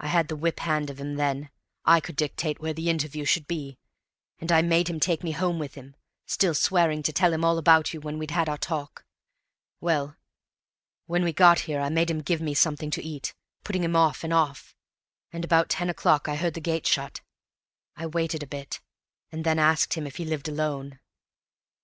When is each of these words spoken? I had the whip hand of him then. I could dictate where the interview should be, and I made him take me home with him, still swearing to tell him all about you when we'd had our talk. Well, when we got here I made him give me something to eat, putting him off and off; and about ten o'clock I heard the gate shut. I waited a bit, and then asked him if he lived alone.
I 0.00 0.08
had 0.08 0.26
the 0.26 0.34
whip 0.34 0.58
hand 0.58 0.90
of 0.90 0.98
him 0.98 1.14
then. 1.14 1.48
I 1.84 2.00
could 2.00 2.16
dictate 2.16 2.58
where 2.60 2.72
the 2.72 2.90
interview 2.90 3.24
should 3.24 3.46
be, 3.46 3.78
and 4.40 4.50
I 4.50 4.60
made 4.60 4.90
him 4.90 4.98
take 4.98 5.22
me 5.22 5.30
home 5.30 5.60
with 5.60 5.76
him, 5.76 5.94
still 6.26 6.52
swearing 6.52 7.00
to 7.04 7.12
tell 7.12 7.32
him 7.32 7.44
all 7.44 7.56
about 7.58 7.94
you 7.94 8.00
when 8.00 8.18
we'd 8.18 8.32
had 8.32 8.48
our 8.48 8.58
talk. 8.58 9.04
Well, 9.80 10.16
when 11.06 11.22
we 11.22 11.32
got 11.32 11.60
here 11.60 11.80
I 11.80 11.90
made 11.90 12.10
him 12.10 12.22
give 12.22 12.40
me 12.40 12.54
something 12.54 12.90
to 12.90 13.04
eat, 13.04 13.34
putting 13.62 13.84
him 13.84 13.94
off 13.94 14.24
and 14.24 14.32
off; 14.32 14.74
and 15.32 15.44
about 15.44 15.68
ten 15.68 15.88
o'clock 15.88 16.26
I 16.28 16.34
heard 16.34 16.54
the 16.54 16.60
gate 16.60 16.88
shut. 16.88 17.20
I 17.94 18.06
waited 18.06 18.42
a 18.42 18.48
bit, 18.48 18.80
and 19.30 19.44
then 19.44 19.60
asked 19.60 19.94
him 19.94 20.08
if 20.08 20.16
he 20.16 20.24
lived 20.24 20.48
alone. 20.48 20.98